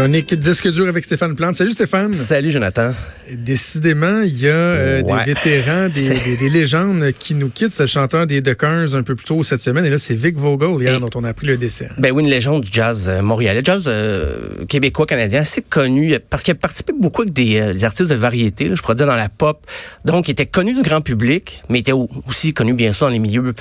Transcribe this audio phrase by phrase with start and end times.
[0.00, 1.56] Chronique disque dur avec Stéphane Plante.
[1.56, 2.14] Salut Stéphane.
[2.14, 2.94] Salut Jonathan.
[3.30, 7.72] Décidément, il y a euh, des vétérans, des, des, légendes qui nous quittent.
[7.72, 9.84] C'est le chanteur des Duckers un peu plus tôt cette semaine.
[9.84, 11.90] Et là, c'est Vic Vogel hier dont on a appris le décès.
[11.98, 13.60] Ben oui, une légende du jazz euh, montréalais.
[13.62, 18.10] Jazz euh, québécois, canadien, assez connu parce qu'il a participé beaucoup avec des, euh, artistes
[18.10, 19.66] de variété, là, je pourrais dire dans la pop.
[20.06, 23.12] Donc, il était connu du grand public, mais il était aussi connu bien sûr dans
[23.12, 23.52] les milieux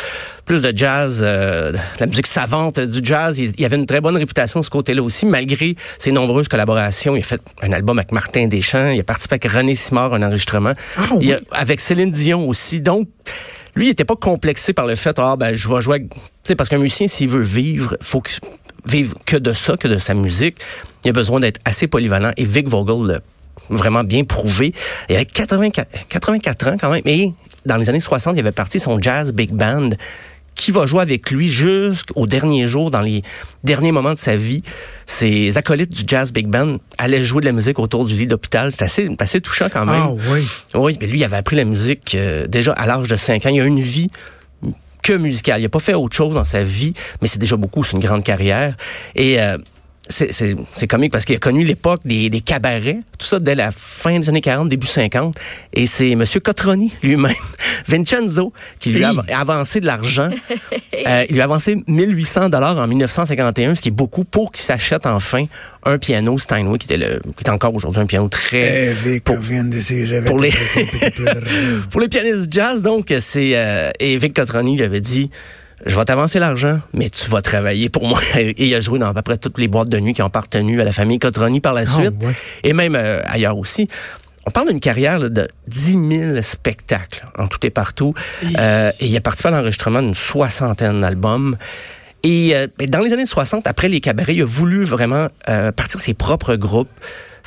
[0.46, 3.38] plus de jazz, la musique savante du jazz.
[3.38, 7.16] Il, il, avait une très bonne réputation de ce côté-là aussi, malgré ses nombreuses collaborations.
[7.16, 8.91] Il a fait un album avec Martin Deschamps.
[8.91, 10.73] Il a participé avec René Simard, un enregistrement.
[10.95, 11.33] Ah, oui.
[11.52, 12.81] avec Céline Dion aussi.
[12.81, 13.08] Donc,
[13.75, 16.55] lui, il était pas complexé par le fait, ah, ben, je vais jouer, tu sais,
[16.55, 18.39] parce qu'un musicien, s'il veut vivre, faut qu'il
[18.85, 20.57] vive que de ça, que de sa musique.
[21.03, 22.31] Il a besoin d'être assez polyvalent.
[22.38, 23.19] Et Vic Vogel l'a
[23.69, 24.73] vraiment bien prouvé.
[25.09, 27.02] Il avait 84, 84 ans quand même.
[27.05, 27.33] Et
[27.66, 29.91] dans les années 60, il avait parti son jazz big band
[30.60, 33.22] qui va jouer avec lui jusqu'au dernier jour, dans les
[33.64, 34.62] derniers moments de sa vie.
[35.06, 38.74] Ses acolytes du jazz big band allaient jouer de la musique autour du lit d'hôpital.
[38.74, 39.96] C'est assez, assez touchant quand même.
[39.98, 40.46] Ah oui.
[40.74, 43.50] Oui, mais lui, il avait appris la musique euh, déjà à l'âge de 5 ans.
[43.50, 44.10] Il a une vie
[45.02, 45.62] que musicale.
[45.62, 47.86] Il n'a pas fait autre chose dans sa vie, mais c'est déjà beaucoup.
[47.86, 48.76] C'est une grande carrière.
[49.16, 49.58] Et euh,
[50.10, 54.20] c'est comique parce qu'il a connu l'époque des, des, cabarets, tout ça dès la fin
[54.20, 55.38] des années 40, début 50.
[55.74, 56.24] Et c'est M.
[56.44, 57.34] Cotroni lui-même,
[57.88, 60.30] Vincenzo, qui lui a avancé de l'argent.
[61.08, 64.64] euh, il lui a avancé 1800 dollars en 1951, ce qui est beaucoup pour qu'il
[64.64, 65.46] s'achète enfin
[65.84, 68.90] un piano Steinway, qui était, le, qui est encore aujourd'hui un piano très...
[68.90, 70.52] Eh, Vic, pour, pour, les,
[71.92, 73.52] pour les pianistes jazz, donc, c'est...
[73.53, 75.30] Euh, et Vic Cotroni lui avait dit
[75.85, 78.19] je vais t'avancer l'argent, mais tu vas travailler pour moi.
[78.35, 80.28] Et il a joué dans à peu près toutes les boîtes de nuit qui ont
[80.28, 82.34] appartenu à la famille Cotroni par la suite, oh, ouais.
[82.63, 83.88] et même euh, ailleurs aussi.
[84.45, 88.13] On parle d'une carrière là, de 10 000 spectacles en tout et partout.
[88.57, 91.57] Euh, et il a participé à l'enregistrement d'une soixantaine d'albums.
[92.23, 95.28] Et euh, dans les années 60, après les cabarets, il a voulu vraiment
[95.75, 96.89] partir ses propres groupes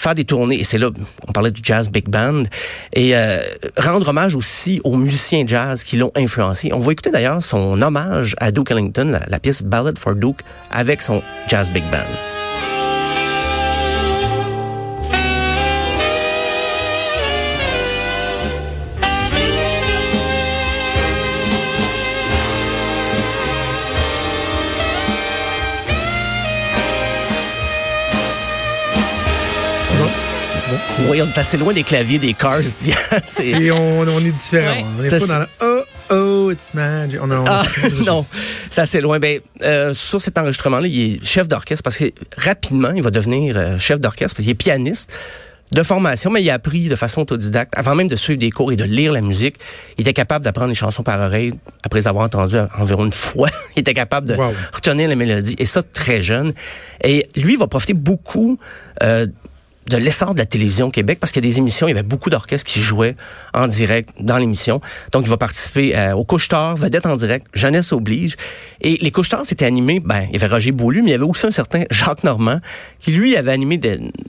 [0.03, 0.91] faire des tournées, et c'est là,
[1.29, 2.45] on parlait du jazz big band,
[2.93, 3.41] et euh,
[3.77, 6.71] rendre hommage aussi aux musiciens jazz qui l'ont influencé.
[6.73, 10.41] On va écouter d'ailleurs son hommage à Duke Ellington, la, la, pièce Ballad for Duke,
[10.71, 12.32] avec son jazz big band.
[31.09, 32.61] Oui, on est assez loin des claviers des Cars.
[33.25, 34.75] c'est on, on, est différent.
[34.75, 34.85] Ouais.
[34.99, 37.19] On n'est pas dans le oh oh it's magic.
[37.23, 37.63] On, on, ah,
[38.07, 38.25] non,
[38.71, 39.19] c'est assez loin.
[39.19, 42.05] Ben euh, sur cet enregistrement-là, il est chef d'orchestre parce que
[42.37, 45.15] rapidement il va devenir euh, chef d'orchestre parce qu'il est pianiste
[45.73, 47.73] de formation, mais il a appris de façon autodidacte.
[47.77, 49.57] Avant même de suivre des cours et de lire la musique,
[49.97, 53.49] il était capable d'apprendre les chansons par oreille après les avoir entendues environ une fois.
[53.77, 54.53] il était capable de wow.
[54.73, 56.53] retenir les mélodies, et ça très jeune.
[57.03, 58.59] Et lui, il va profiter beaucoup
[59.03, 59.27] euh,
[59.89, 61.95] de l'essor de la télévision au Québec parce qu'il y a des émissions, il y
[61.95, 63.17] avait beaucoup d'orchestres qui jouaient
[63.55, 64.81] en direct dans l'émission.
[65.13, 68.37] Donc, il va participer euh, au couche-tard, vedette en direct, Jeunesse oblige.
[68.81, 71.25] Et les couche-tards, c'était animé, ben, il y avait Roger Beaulieu, mais il y avait
[71.25, 72.61] aussi un certain Jacques Normand
[72.99, 73.81] qui, lui, avait animé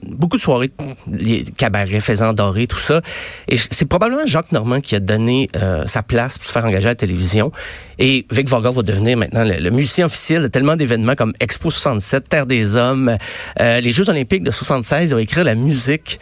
[0.02, 0.70] beaucoup de soirées,
[1.10, 3.00] les cabarets, faisant doré, tout ça.
[3.48, 6.86] Et c'est probablement Jacques Normand qui a donné euh, sa place pour se faire engager
[6.86, 7.52] à la télévision.
[7.98, 11.70] Et Vic Vogel va devenir maintenant le, le musicien officiel de tellement d'événements comme Expo
[11.70, 13.16] 67, Terre des Hommes,
[13.60, 15.10] euh, les Jeux olympiques de 76.
[15.10, 16.18] Il va écrire la musique,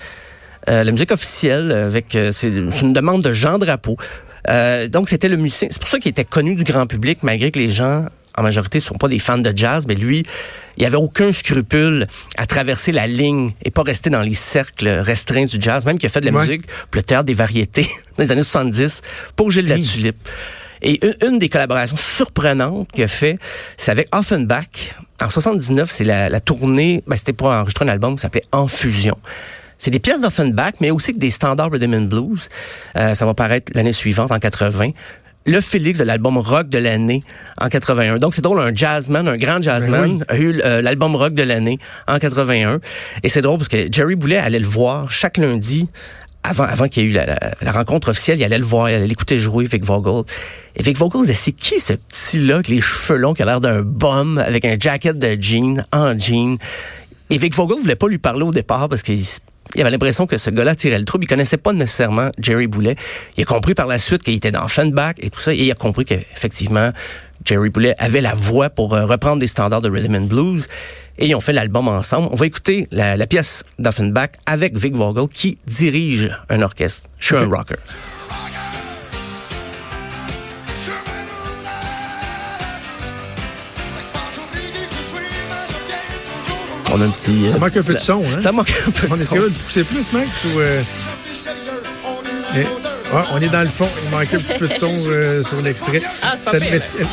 [0.68, 3.96] euh, la musique officielle avec euh, c'est une demande de Jean Drapeau.
[4.48, 5.68] Euh, donc c'était le musicien.
[5.70, 8.78] C'est pour ça qu'il était connu du grand public, malgré que les gens en majorité
[8.78, 10.24] ne sont pas des fans de jazz, mais lui,
[10.76, 12.06] il avait aucun scrupule
[12.38, 16.06] à traverser la ligne et pas rester dans les cercles restreints du jazz, même qu'il
[16.06, 16.40] a fait de la ouais.
[16.40, 17.86] musique pour le théâtre des variétés
[18.16, 19.02] dans les années 70
[19.36, 19.80] pour Gilles oui.
[19.80, 20.28] Latulippe.
[20.84, 23.38] Et une, une, des collaborations surprenantes qu'il a fait,
[23.76, 24.96] c'est avec Offenbach.
[25.22, 28.66] En 79, c'est la, la, tournée, ben, c'était pour enregistrer un album qui s'appelait En
[28.66, 29.16] Fusion.
[29.78, 32.48] C'est des pièces d'Offenbach, mais aussi des standards rhythm and blues.
[32.96, 34.90] Euh, ça va paraître l'année suivante, en 80
[35.44, 37.22] le Félix de l'album rock de l'année
[37.60, 38.18] en 81.
[38.18, 40.22] Donc c'est drôle, un jazzman, un grand jazzman oui.
[40.28, 42.80] a eu euh, l'album rock de l'année en 81.
[43.22, 45.88] Et c'est drôle parce que Jerry Boulet allait le voir chaque lundi
[46.44, 49.06] avant, avant qu'il y ait eu la, rencontre officielle, il allait le voir, il allait
[49.06, 50.24] l'écouter jouer, Vic Vogel.
[50.76, 53.60] Et Vic Vogel disait, c'est qui ce petit-là avec les cheveux longs qui a l'air
[53.60, 56.58] d'un bum, avec un jacket de jean, en jean?
[57.30, 59.18] Et Vic Vogel voulait pas lui parler au départ parce qu'il
[59.74, 61.24] il avait l'impression que ce gars-là tirait le trouble.
[61.24, 62.96] Il connaissait pas nécessairement Jerry Boulet.
[63.36, 65.54] Il a compris par la suite qu'il était dans Fanback et tout ça.
[65.54, 66.90] Et il a compris qu'effectivement,
[67.44, 70.66] Jerry Boulet avait la voix pour euh, reprendre des standards de rhythm and blues.
[71.18, 72.28] Et ils ont fait l'album ensemble.
[72.32, 77.10] On va écouter la, la pièce d'Offenbach avec Vic Vogel qui dirige un orchestre.
[77.18, 77.76] Je suis un rocker.
[86.94, 87.50] On a un petit.
[87.50, 88.38] Ça manque un peu de son, hein?
[88.38, 89.18] Ça manque un peu de son.
[89.18, 90.60] On est capable de pousser plus, Max, ou.
[90.60, 90.82] Euh...
[93.12, 93.88] on est dans le fond.
[94.04, 96.02] Il manque un petit peu de son euh, sur l'extrait.
[96.22, 97.04] Ah, c'est pas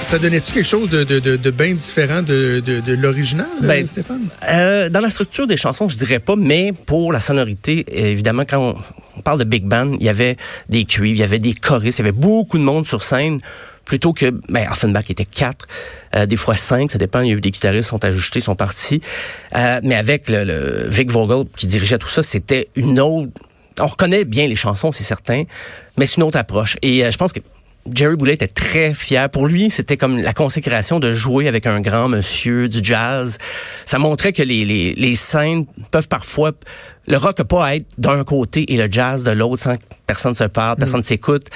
[0.00, 4.28] ça donnait-tu quelque chose de, de, de, bien différent de, de, l'original, euh, ben, Stéphane?
[4.48, 8.76] Euh, dans la structure des chansons, je dirais pas, mais pour la sonorité, évidemment, quand
[9.16, 10.36] on, parle de big band, il y avait
[10.68, 13.40] des cuivres, il y avait des choristes, il y avait beaucoup de monde sur scène
[13.86, 15.66] plutôt que ben Offenbach était quatre,
[16.14, 17.20] euh, des fois cinq, ça dépend.
[17.20, 19.00] Il y a eu des guitaristes sont ajustés, sont partis,
[19.56, 23.30] euh, mais avec le, le, Vic Vogel qui dirigeait tout ça, c'était une autre.
[23.80, 25.44] On reconnaît bien les chansons, c'est certain,
[25.96, 26.76] mais c'est une autre approche.
[26.82, 27.40] Et euh, je pense que
[27.92, 29.28] Jerry Boulet était très fier.
[29.30, 33.38] Pour lui, c'était comme la consécration de jouer avec un grand monsieur du jazz.
[33.84, 36.52] Ça montrait que les, les, les scènes peuvent parfois...
[37.08, 40.34] Le rock peut pas être d'un côté et le jazz de l'autre sans que personne
[40.34, 41.04] se parle, personne ne mm.
[41.04, 41.46] s'écoute.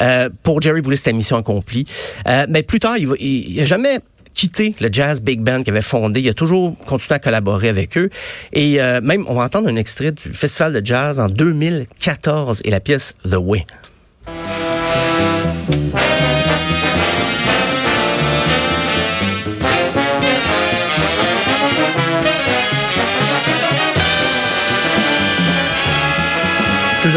[0.00, 1.84] Euh, pour Jerry Boulet, c'était mission accomplie.
[2.26, 3.98] Euh, mais plus tard, il, il, a jamais
[4.38, 6.20] quitté le jazz big band qu'il avait fondé.
[6.20, 8.08] Il a toujours continué à collaborer avec eux.
[8.52, 12.70] Et euh, même, on va entendre un extrait du festival de jazz en 2014 et
[12.70, 13.66] la pièce The Way.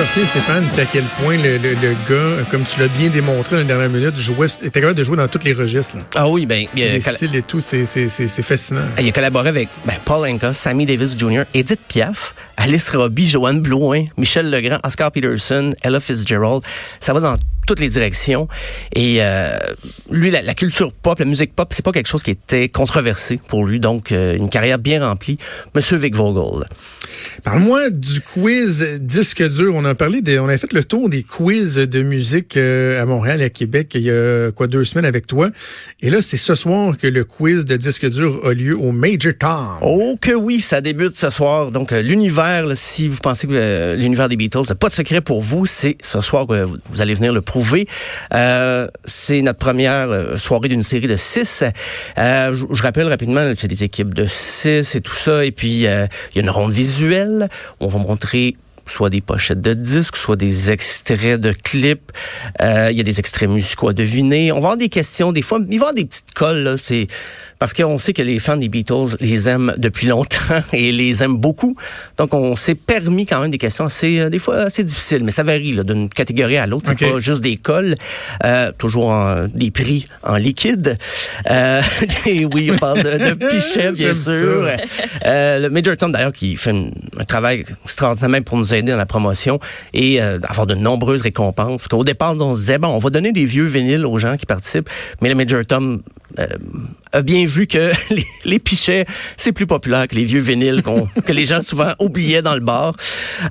[0.07, 1.57] Sais, Stéphane, c'est à quel point le,
[2.09, 5.15] gars, comme tu l'as bien démontré dans la dernière minute, jouait, était capable de jouer
[5.15, 5.95] dans tous les registres.
[6.15, 7.85] Ah oui, ben les styles et tout, c'est
[8.41, 8.81] fascinant.
[8.99, 13.61] Il a collaboré avec ben, Paul Anka, Sammy Davis Jr., Edith Piaf, Alice Robbie, Joanne
[13.61, 16.63] Blouin, Michel Legrand, Oscar Peterson, Ella Fitzgerald.
[16.99, 17.37] Ça va dans
[17.71, 18.49] toutes les directions.
[18.93, 19.55] Et euh,
[20.09, 23.65] lui, la, culture pop, la musique pop, c'est pas quelque chose qui était controversé pour
[23.65, 23.79] lui.
[23.79, 25.37] Donc, euh, une carrière bien remplie.
[25.73, 26.67] Monsieur Vic Vogel.
[27.45, 29.73] Parle-moi du quiz disque dur.
[29.73, 33.39] On a parlé, on a fait le tour des quiz de musique euh, à Montréal
[33.39, 35.49] et à Québec il y a quoi deux semaines avec toi.
[36.01, 39.31] Et là, c'est ce soir que le quiz de disque dur a lieu au Major
[39.39, 39.77] Tom.
[39.81, 41.71] Oh que oui, ça débute ce soir.
[41.71, 45.65] Donc l'univers, si vous pensez que l'univers des Beatles, n'a pas de secret pour vous,
[45.65, 47.60] c'est ce soir que vous allez venir le prouver.
[48.33, 51.63] Euh, c'est notre première euh, soirée d'une série de six.
[52.17, 55.45] Euh, je, rappelle rapidement, c'est des équipes de six et tout ça.
[55.45, 57.49] Et puis, il y a une ronde visuelle.
[57.79, 58.55] On va montrer
[58.87, 62.11] soit des pochettes de disques, soit des extraits de clips.
[62.59, 64.51] Il y a des extraits musicaux à deviner.
[64.51, 65.31] On va avoir des questions.
[65.31, 66.75] Des fois, il va avoir des petites colles.
[66.77, 67.07] C'est
[67.61, 70.37] parce qu'on sait que les fans des Beatles les aiment depuis longtemps
[70.73, 71.75] et les aiment beaucoup.
[72.17, 75.29] Donc, on s'est permis quand même des questions assez, euh, des fois assez difficiles, mais
[75.29, 76.91] ça varie d'une catégorie à l'autre.
[76.97, 77.93] C'est pas juste des cols,
[78.43, 80.97] euh, toujours en, des prix en liquide.
[81.51, 81.83] Euh,
[82.25, 84.67] et oui, on parle de, de pichet, bien sûr.
[85.27, 89.05] Euh, le Major Tom, d'ailleurs, qui fait un, travail extraordinaire pour nous aider dans la
[89.05, 89.59] promotion
[89.93, 91.77] et euh, avoir de nombreuses récompenses.
[91.77, 94.35] Parce qu'au départ, on se disait, bon, on va donner des vieux vinyles aux gens
[94.35, 94.89] qui participent,
[95.21, 96.01] mais le Major Tom
[96.39, 96.47] euh,
[97.11, 99.05] a bien vu que les, les pichets,
[99.37, 100.83] c'est plus populaire que les vieux vinyles
[101.25, 102.95] que les gens souvent oubliaient dans le bar.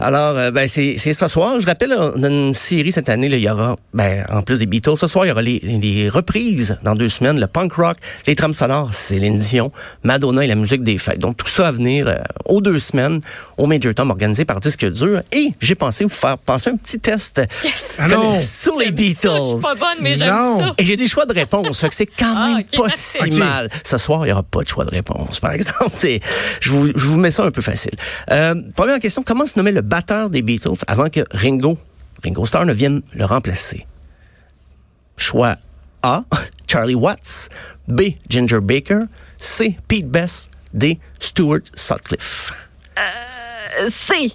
[0.00, 1.60] Alors, euh, ben, c'est ce soir.
[1.60, 4.58] Je rappelle, on a une série cette année, là, il y aura, ben, en plus
[4.58, 7.72] des Beatles, ce soir, il y aura les, les reprises dans deux semaines, le punk
[7.74, 11.18] rock, les trames sonores, Céline Dion, Madonna et la musique des fêtes.
[11.18, 13.20] Donc, tout ça à venir euh, aux deux semaines
[13.56, 15.22] au Major Tom organisé par Disque Dur.
[15.32, 17.42] Et j'ai pensé vous faire passer un petit test
[17.98, 18.08] ah
[18.40, 19.28] sur les Beatles.
[19.34, 20.74] je suis pas bonne, mais j'aime ça.
[20.78, 21.84] Et j'ai des choix de réponse.
[21.90, 23.49] c'est quand ah, même pas si mal.
[23.84, 25.96] Ce soir, il n'y aura pas de choix de réponse, par exemple.
[26.60, 27.92] Je vous, mets ça un peu facile.
[28.30, 31.78] Euh, première question, comment se nommait le batteur des Beatles avant que Ringo,
[32.24, 33.86] Ringo Starr ne vienne le remplacer?
[35.16, 35.56] Choix
[36.02, 36.24] A,
[36.66, 37.48] Charlie Watts.
[37.88, 39.00] B, Ginger Baker.
[39.38, 40.50] C, Pete Best.
[40.72, 42.52] D, Stuart Sutcliffe.
[42.98, 44.32] Euh, C.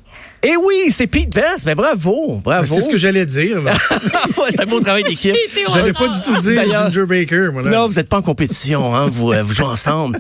[0.48, 1.66] Eh oui, c'est Pete Best.
[1.66, 2.76] Mais bravo, bravo.
[2.76, 3.64] C'est ce que j'allais dire.
[4.52, 5.36] c'est un beau travail d'équipe.
[5.74, 7.50] J'allais pas du tout dire Ginger Baker.
[7.64, 8.96] Non, vous n'êtes pas en compétition.
[8.96, 10.20] Hein, vous, euh, vous jouez ensemble.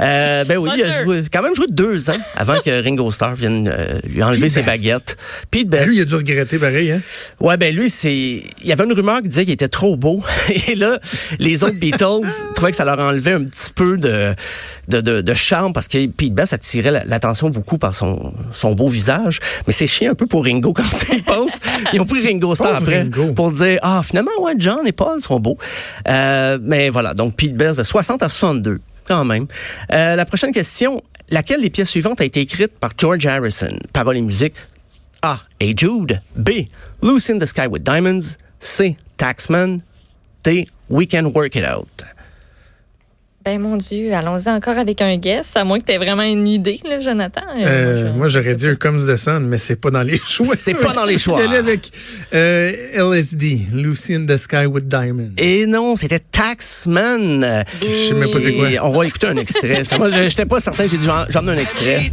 [0.00, 3.34] Euh, ben oui, il a joué, quand même joué deux ans avant que Ringo Starr
[3.34, 5.16] vienne euh, lui enlever ses baguettes.
[5.50, 5.88] Pete Best.
[5.88, 6.92] lui, il a dû regretter pareil.
[6.92, 7.00] Hein?
[7.40, 8.14] Ouais, ben lui, c'est.
[8.14, 10.22] Il y avait une rumeur qui disait qu'il était trop beau.
[10.68, 11.00] Et là,
[11.40, 14.34] les autres Beatles trouvaient que ça leur enlevait un petit peu de,
[14.88, 18.88] de, de, de charme parce que Pete Best attirait l'attention beaucoup par son, son beau
[18.88, 19.40] visage.
[19.66, 21.58] Mais c'est chiant un peu pour Ringo quand tu y penses.
[21.92, 23.32] Ils ont pris Ringo Starr après Ringo.
[23.32, 25.58] pour dire, ah, finalement, ouais, John et Paul sont beaux.
[26.08, 29.46] Euh, mais voilà, donc Pete Best de 60 à 62, quand même.
[29.92, 33.76] Euh, la prochaine question, laquelle des pièces suivantes a été écrite par George Harrison?
[33.92, 34.54] Paroles et musique.
[35.22, 35.38] A.
[35.58, 36.20] Hey Jude.
[36.36, 36.50] B.
[37.02, 38.36] Loose in the Sky with Diamonds.
[38.60, 38.96] C.
[39.16, 39.80] Taxman.
[40.44, 40.68] D.
[40.90, 41.88] We Can Work It Out.
[43.44, 46.48] Ben mon Dieu, allons-y encore avec un guess, à moins que tu aies vraiment une
[46.48, 47.42] idée, là, Jonathan.
[47.58, 50.56] Euh, Euh, moi, j'aurais dit Here Comes the Sun, mais c'est pas dans les choix.
[50.56, 51.38] C'est pas dans les choix.
[51.42, 51.90] Allait avec
[52.32, 55.32] euh, LSD, Lucy in the Sky with Diamonds.
[55.36, 57.64] Et non, c'était Taxman.
[57.82, 58.70] Je sais même pas c'est quoi.
[58.70, 59.76] Et On va écouter un extrait.
[59.84, 60.86] J'étais- Moi, j'étais pas certain.
[60.86, 62.10] J'ai dit, j'en j'en ai un extrait.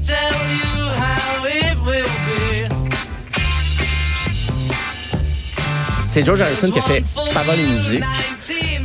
[6.07, 8.03] C'est George Harrison qui a fait paroles et musique.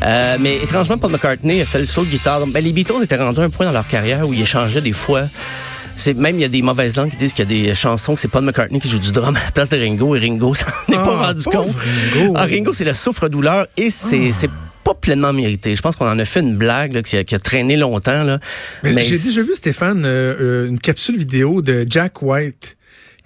[0.06, 2.46] Euh, mais étrangement, Paul McCartney a fait le saut de guitare.
[2.46, 4.92] Ben, les Beatles étaient rendus à un point dans leur carrière où ils échangeaient des
[4.92, 5.22] fois.
[5.96, 8.14] C'est même il y a des mauvaises langues qui disent qu'il y a des chansons
[8.14, 10.54] que c'est Paul McCartney qui joue du drum à la place de Ringo et Ringo
[10.54, 11.76] s'en est Ah, pas rendu pauvre compte.
[12.14, 12.34] Ringo.
[12.36, 14.50] Ah, Ringo, c'est le souffre-douleur et c'est c'est
[14.84, 15.74] pas pleinement mérité.
[15.74, 18.22] Je pense qu'on en a fait une blague là, qui, a, qui a traîné longtemps
[18.22, 18.38] là.
[18.84, 22.75] Mais J'ai déjà vu, Stéphane, euh, euh, une capsule vidéo de Jack White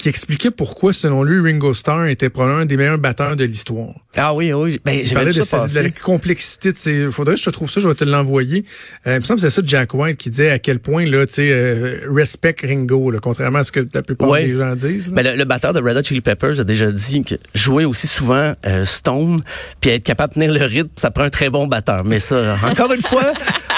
[0.02, 3.94] qui expliquait pourquoi, selon lui, Ringo Starr était probablement un des meilleurs batteurs de l'histoire.
[4.16, 4.80] Ah oui, oui.
[4.84, 7.10] Ben, Il parlait de, ça de la complexité de.
[7.10, 8.64] Faudrait que je te trouve ça, je vais te l'envoyer.
[9.06, 11.26] Euh, il me semble que c'est ça Jack White qui disait à quel point, là,
[11.26, 14.46] tu sais, euh, respect Ringo, là, contrairement à ce que la plupart Ouais.
[14.46, 15.10] des gens disent.
[15.10, 18.06] Ben, le, le batteur de Red Hot Chili Peppers a déjà dit que jouer aussi
[18.06, 19.38] souvent euh, Stone
[19.80, 22.04] puis être capable de tenir le rythme, ça prend un très bon batteur.
[22.04, 23.32] Mais ça, encore une fois,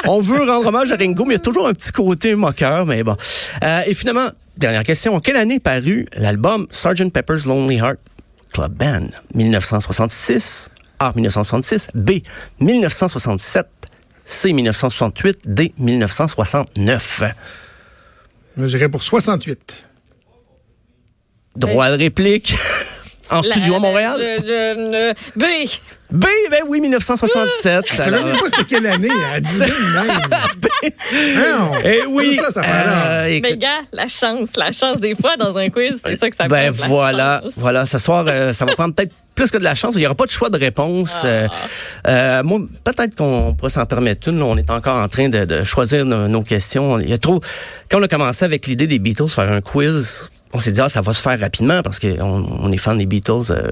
[0.07, 2.87] on veut rendre hommage à Ringo, mais il y a toujours un petit côté moqueur,
[2.87, 3.17] mais bon.
[3.63, 5.15] Euh, et finalement, dernière question.
[5.15, 7.11] En quelle année est paru l'album Sgt.
[7.13, 7.99] Pepper's Lonely Heart
[8.53, 9.09] Club Band?
[9.35, 11.13] 1966, A.
[11.15, 12.11] 1966, B.
[12.61, 13.67] 1967,
[14.25, 14.53] C.
[14.53, 15.75] 1968, D.
[15.79, 17.23] 1969.
[18.57, 19.89] Moi, J'irais pour 68.
[21.57, 22.57] Droit de réplique.
[23.33, 24.21] En La- studio à Montréal?
[25.37, 25.43] B.
[26.11, 27.85] B, ben oui, 1967.
[27.91, 29.09] Je savais même pas c'était quelle année?
[29.35, 29.71] A dit même.
[31.37, 31.73] Non.
[31.85, 32.37] Eh oui.
[32.37, 32.63] Ça, ça.
[32.65, 36.29] Euh, écoute, Mais gars, la chance, la chance des fois dans un quiz, c'est ça
[36.29, 37.55] que ça ben prend, la voilà, chance.
[37.57, 37.87] voilà.
[37.87, 39.93] Ce soir, euh, ça va prendre peut-être plus que de la chance.
[39.95, 41.23] Il n'y aura pas de choix de réponse.
[41.25, 41.49] Euh,
[42.09, 44.43] euh, moi, peut-être qu'on pourrait s'en permettre une.
[44.43, 46.99] On est encore en train de, de choisir nos, nos questions.
[46.99, 47.41] Il y a trop.
[47.91, 50.29] Quand on a commencé avec l'idée des Beatles faire un quiz.
[50.53, 53.07] On s'est dit, ah, ça va se faire rapidement parce qu'on on est fan des
[53.07, 53.63] Beatles euh,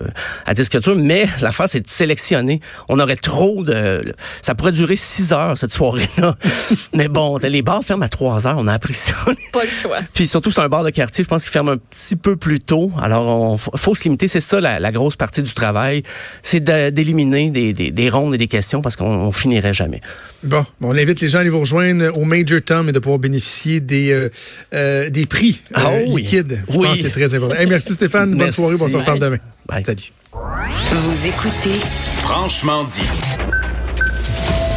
[0.46, 2.60] à disque dur, mais l'affaire, c'est de sélectionner.
[2.88, 4.02] On aurait trop de...
[4.42, 6.36] Ça pourrait durer six heures, cette soirée-là.
[6.94, 9.12] mais bon, les bars ferment à trois heures, on a appris ça.
[9.52, 9.98] Pas le choix.
[10.14, 12.60] Puis surtout, c'est un bar de quartier, je pense qu'il ferme un petit peu plus
[12.60, 12.90] tôt.
[13.00, 14.28] Alors, on faut, se limiter.
[14.28, 16.02] C'est ça la, la grosse partie du travail,
[16.42, 20.00] c'est de- d'éliminer des, des, des rondes et des questions parce qu'on on finirait jamais.
[20.42, 22.98] Bon, bon, on invite les gens à aller vous rejoindre au Major Tom et de
[22.98, 24.30] pouvoir bénéficier des, euh,
[24.72, 26.22] euh, des prix euh, Ah oui.
[26.22, 26.62] liquides.
[26.70, 26.86] Je Oui.
[26.88, 27.54] pense que c'est très important.
[27.56, 28.30] Hey, merci Stéphane.
[28.30, 28.60] Bonne Merci.
[28.60, 28.76] soirée.
[28.80, 29.38] On se reparle demain.
[29.66, 29.84] Bye.
[29.84, 30.12] Salut.
[30.32, 31.78] Vous écoutez
[32.22, 33.02] Franchement dit.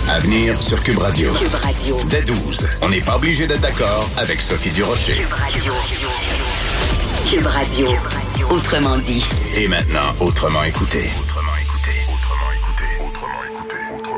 [0.10, 1.32] À venir sur Cube Radio.
[1.34, 1.98] Cube Radio.
[2.10, 5.26] Dès 12, on n'est pas obligé d'être d'accord avec Sophie Durocher.
[7.30, 7.88] Cube Radio.
[8.50, 9.26] Autrement dit.
[9.56, 11.10] Et maintenant, autrement écouté.